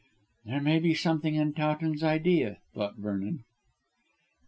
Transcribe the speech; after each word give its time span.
"There 0.45 0.59
may 0.61 0.79
be 0.79 0.95
something 0.95 1.35
in 1.35 1.53
Towton's 1.53 2.01
idea," 2.01 2.57
thought 2.73 2.95
Vernon. 2.97 3.43